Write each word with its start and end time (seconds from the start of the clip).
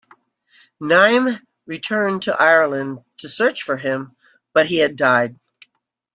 Niamh 0.81 1.39
returned 1.67 2.23
to 2.23 2.33
Ireland 2.35 3.01
to 3.17 3.29
search 3.29 3.61
for 3.61 3.77
him, 3.77 4.15
but 4.51 4.65
he 4.65 4.77
had 4.79 4.95
died. 4.95 5.37